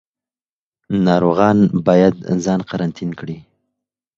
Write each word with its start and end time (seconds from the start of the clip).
ناروغان 1.05 1.57
باید 1.87 2.15
ځان 2.43 2.59
قرنطین 2.69 3.11
کړي. 3.19 3.37